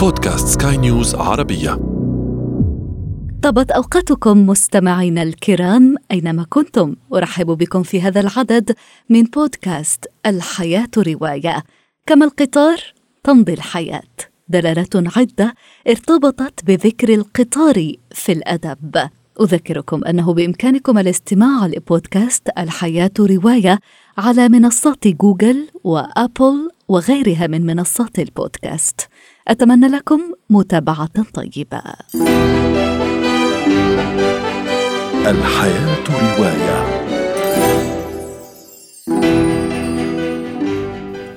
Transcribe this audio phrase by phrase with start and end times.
[0.00, 1.70] بودكاست سكاي نيوز عربية.
[3.42, 6.96] طابت أوقاتكم مستمعينا الكرام أينما كنتم.
[7.14, 8.76] أرحب بكم في هذا العدد
[9.08, 11.62] من بودكاست الحياة رواية.
[12.06, 12.78] كما القطار
[13.24, 14.02] تمضي الحياة.
[14.48, 15.54] دلالات عدة
[15.88, 18.96] ارتبطت بذكر القطار في الأدب.
[19.40, 23.78] أذكركم أنه بإمكانكم الاستماع لبودكاست الحياة رواية
[24.18, 29.00] على منصات جوجل وأبل وغيرها من منصات البودكاست.
[29.48, 30.20] أتمنى لكم
[30.50, 31.82] متابعة طيبة.
[35.26, 37.00] الحياة رواية.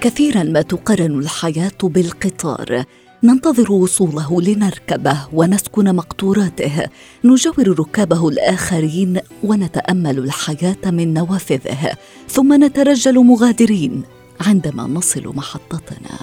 [0.00, 2.84] كثيرا ما تقارن الحياة بالقطار.
[3.22, 6.86] ننتظر وصوله لنركبه ونسكن مقطوراته.
[7.24, 11.92] نجاور ركابه الآخرين ونتأمل الحياة من نوافذه.
[12.28, 14.15] ثم نترجل مغادرين.
[14.40, 16.18] عندما نصل محطتنا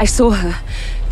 [0.00, 0.54] I saw her.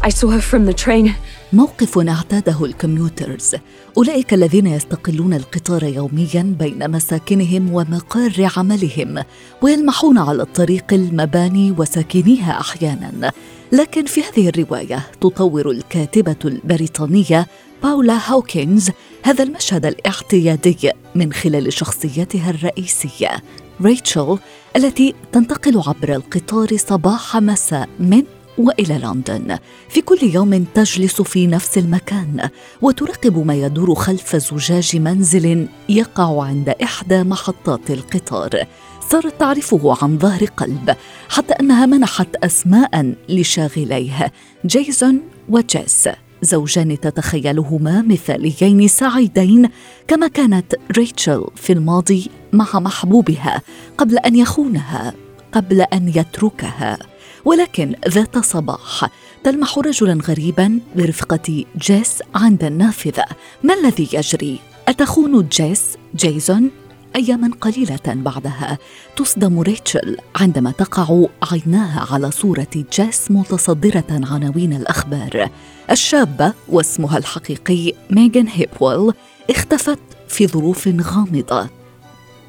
[0.00, 1.10] I saw her from the train.
[1.52, 3.54] موقف اعتاده الكمبيوترز
[3.96, 9.24] أولئك الذين يستقلون القطار يوميا بين مساكنهم ومقار عملهم
[9.62, 13.32] ويلمحون على الطريق المباني وساكنيها أحيانا
[13.72, 17.46] لكن في هذه الرواية تطور الكاتبة البريطانية
[17.82, 18.90] باولا هاوكنز
[19.22, 23.42] هذا المشهد الاعتيادي من خلال شخصيتها الرئيسية
[23.82, 24.38] ريتشل
[24.76, 28.22] التي تنتقل عبر القطار صباح مساء من
[28.58, 29.58] وإلى لندن.
[29.88, 32.48] في كل يوم تجلس في نفس المكان
[32.82, 38.66] وتراقب ما يدور خلف زجاج منزل يقع عند إحدى محطات القطار.
[39.10, 40.96] صارت تعرفه عن ظهر قلب
[41.28, 44.32] حتى أنها منحت أسماء لشاغليه
[44.66, 46.08] جيسون وجيس.
[46.42, 49.68] زوجان تتخيلهما مثاليين سعيدين
[50.08, 52.30] كما كانت ريتشل في الماضي.
[52.56, 53.62] مع محبوبها
[53.98, 55.14] قبل أن يخونها
[55.52, 56.98] قبل أن يتركها.
[57.44, 59.10] ولكن ذات صباح
[59.44, 63.24] تلمح رجلا غريبا برفقة جيس عند النافذة.
[63.62, 65.82] ما الذي يجري؟ أتخون جيس
[66.16, 66.70] جيسون؟
[67.16, 68.78] أياما قليلة بعدها.
[69.16, 75.50] تصدم ريتشل عندما تقع عيناها على صورة جيس متصدرة عناوين الأخبار.
[75.90, 79.12] الشابة واسمها الحقيقي ميغان هيبويل
[79.50, 81.68] اختفت في ظروف غامضة.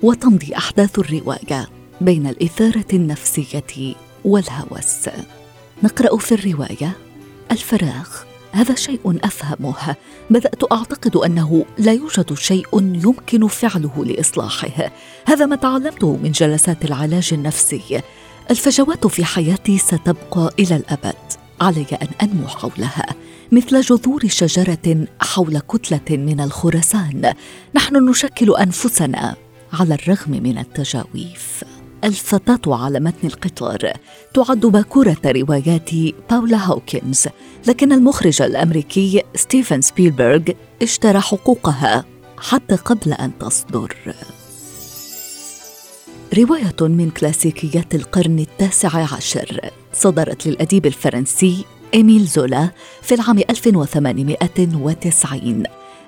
[0.04, 1.70] وتمضي أحداث الرواية
[2.02, 5.10] بين الإثارة النفسية والهوس.
[5.84, 6.92] نقرأ في الرواية
[7.52, 8.08] الفراغ
[8.52, 9.96] هذا شيء أفهمه.
[10.30, 14.92] بدأت أعتقد أنه لا يوجد شيء يمكن فعله لإصلاحه.
[15.26, 18.02] هذا ما تعلمته من جلسات العلاج النفسي.
[18.52, 21.16] الفجوات في حياتي ستبقى إلى الأبد.
[21.62, 23.06] علي أن أنمو حولها.
[23.52, 27.34] مثل جذور شجرة حول كتلة من الخرسان.
[27.76, 29.36] نحن نشكل أنفسنا
[29.74, 31.64] على الرغم من التجاويف.
[32.04, 33.92] الفتاة على متن القطار
[34.34, 35.90] تعد باكورة روايات
[36.30, 37.28] باولا هوكنز
[37.68, 40.42] لكن المخرج الأمريكي ستيفن سبيلبرغ
[40.82, 42.06] اشترى حقوقها
[42.38, 43.96] حتى قبل أن تصدر.
[46.38, 52.70] رواية من كلاسيكيات القرن التاسع عشر صدرت للأديب الفرنسي إيميل زولا
[53.02, 55.64] في العام 1890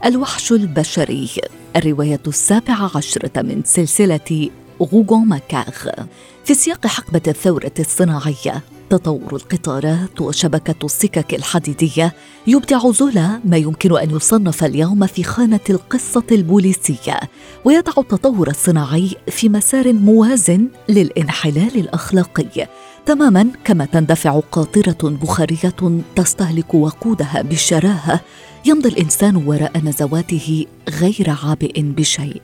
[0.06, 1.30] الوحش البشري
[1.76, 4.50] الرواية السابعة عشرة من سلسلة
[4.82, 5.90] غوغون ماكاغ.
[6.46, 12.14] في سياق حقبة الثورة الصناعية تطور القطارات وشبكة السكك الحديدية
[12.48, 17.20] يبدع زولا ما يمكن أن يصنف اليوم في خانة القصة البوليسية
[17.66, 22.68] ويضع التطور الصناعي في مسار موازن للإنحلال الأخلاقي.
[23.06, 25.74] تماما كما تندفع قاطرة بخارية
[26.16, 28.22] تستهلك وقودها بشراهة
[28.66, 32.42] يمضي الإنسان وراء نزواته غير عابئ بشيء.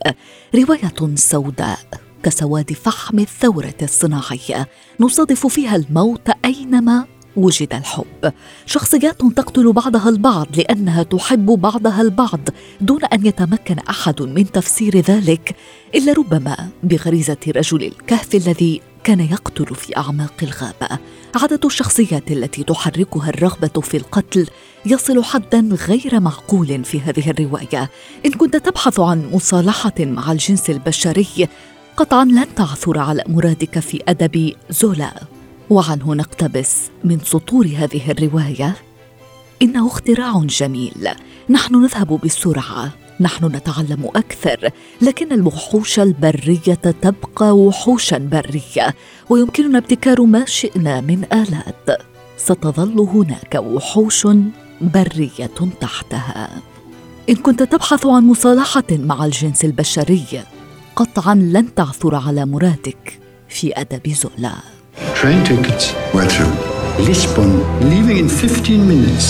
[0.56, 1.80] رواية سوداء
[2.24, 4.68] كسواد فحم الثورة الصناعية
[5.00, 7.06] نصادف فيها الموت أينما
[7.36, 8.34] وجد الحب.
[8.66, 12.40] شخصيات تقتل بعضها البعض لأنها تحب بعضها البعض
[12.82, 15.56] دون أن يتمكن أحد من تفسير ذلك
[15.96, 21.00] إلا ربما بغريزة رجل الكهف الذي كان يقتل في أعماق الغابة.
[21.36, 24.48] عدد الشخصيات التي تحركها الرغبة في القتل
[24.86, 27.90] يصل حدا غير معقول في هذه الرواية.
[28.26, 31.48] إن كنت تبحث عن مصالحة مع الجنس البشري
[31.98, 35.14] قطعا لن تعثر على مرادك في أدب زولا.
[35.70, 38.76] وعنه نقتبس من سطور هذه الرواية.
[39.62, 41.10] إنه اختراع جميل.
[41.50, 44.70] نحن نذهب بسرعة نحن نتعلم أكثر
[45.02, 48.96] لكن الوحوش البرية تبقى وحوشا برية
[49.30, 52.02] ويمكننا ابتكار ما شئنا من آلات
[52.38, 54.28] ستظل هناك وحوش
[54.82, 55.50] برية
[55.82, 56.50] تحتها
[57.30, 60.26] إن كنت تبحث عن مصالحة مع الجنس البشري
[60.96, 63.20] قطعا لن تعثر على مرادك
[63.50, 64.54] في أدب زولا
[65.22, 65.86] Train tickets.
[66.14, 66.46] Where to?
[67.08, 67.52] Lisbon,
[67.90, 69.26] leaving in 15 minutes.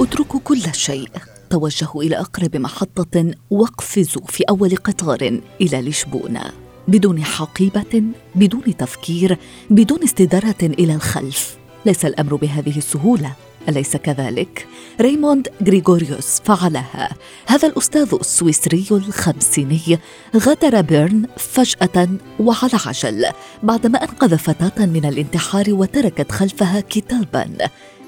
[0.00, 1.08] اتركوا كل شيء
[1.52, 6.42] توجهوا إلى أقرب محطة واقفزوا في أول قطار إلى لشبونة.
[6.88, 8.02] بدون حقيبة
[8.34, 9.38] بدون تفكير
[9.70, 11.56] بدون استدارة إلى الخلف.
[11.86, 13.32] ليس الأمر بهذه السهولة
[13.68, 14.66] أليس كذلك؟
[15.00, 17.16] ريموند غريغوريوس فعلها.
[17.46, 19.98] هذا الأستاذ السويسري الخمسيني
[20.36, 22.08] غادر بيرن فجأة
[22.40, 23.26] وعلى عجل
[23.62, 27.50] بعدما أنقذ فتاة من الانتحار وتركت خلفها كتابا.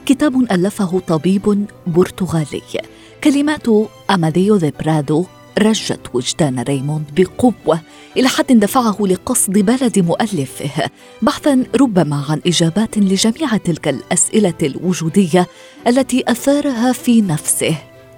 [0.06, 2.93] كتاب ألفه طبيب برتغالي.
[3.24, 3.66] كلمات
[4.10, 5.26] أماديو ذي برادو
[5.58, 7.80] رجت وجدان ريموند بقوة
[8.16, 10.90] إلى حد دفعه لقصد بلد مؤلفه
[11.22, 15.46] بحثا ربما عن إجابات لجميع تلك الأسئلة الوجودية
[15.86, 17.76] التي أثارها في نفسه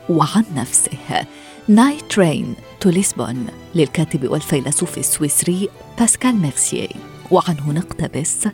[0.08, 1.26] وعن نفسه.
[1.68, 5.68] Night Train to Lisbon للكاتب والفيلسوف السويسري
[5.98, 6.88] باسكال ميرسيي.
[7.30, 8.48] وعنه نقتبس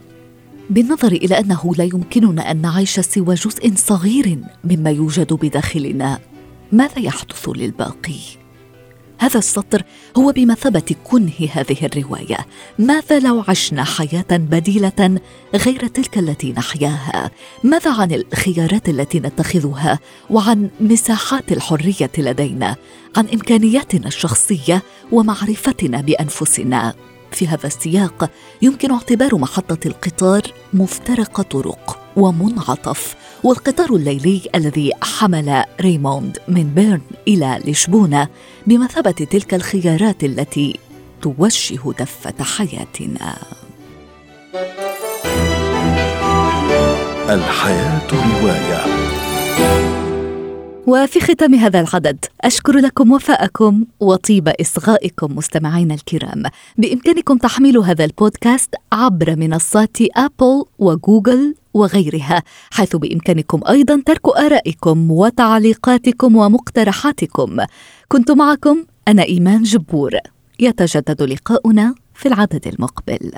[0.70, 6.18] بالنظر إلى أنه لا يمكننا أن نعيش سوى جزء صغير مما يوجد بداخلنا
[6.72, 8.20] ماذا يحدث للباقي؟
[9.18, 9.82] هذا السطر
[10.16, 12.46] هو بمثابة كنه هذه الرواية.
[12.78, 15.20] ماذا لو عشنا حياة بديلة
[15.54, 17.30] غير تلك التي نحياها؟
[17.64, 19.98] ماذا عن الخيارات التي نتخذها
[20.30, 22.76] وعن مساحات الحرية لدينا؟
[23.16, 24.82] عن إمكانياتنا الشخصية
[25.12, 26.94] ومعرفتنا بأنفسنا.
[27.32, 28.30] في هذا السياق
[28.62, 30.42] يمكن اعتبار محطة القطار
[30.72, 33.14] مفترق طرق ومنعطف
[33.44, 38.28] والقطار الليلي الذي حمل ريموند من بيرن إلى لشبونة
[38.66, 40.78] بمثابة تلك الخيارات التي
[41.22, 43.34] توجه دفة حياتنا.
[47.28, 48.82] الحياة رواية.
[50.86, 56.42] وفي ختام هذا العدد أشكر لكم وفاءكم وطيب إصغائكم مستمعينا الكرام.
[56.78, 66.36] بإمكانكم تحميل هذا البودكاست عبر منصات أبل وجوجل وغيرها حيث بإمكانكم أيضا ترك آرائكم وتعليقاتكم
[66.36, 67.56] ومقترحاتكم.
[68.08, 70.12] كنت معكم أنا إيمان جبور.
[70.60, 73.32] يتجدد لقاؤنا في العدد المقبل.